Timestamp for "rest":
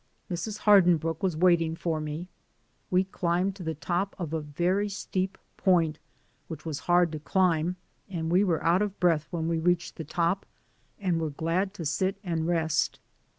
12.47-12.99